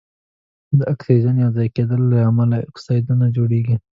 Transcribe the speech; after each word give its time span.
د 0.77 0.79
اکسیجن 0.93 1.35
یو 1.43 1.51
ځای 1.57 1.67
کیدلو 1.75 2.05
له 2.13 2.19
امله 2.29 2.57
اکسایدونه 2.69 3.25
جوړیږي. 3.35 3.75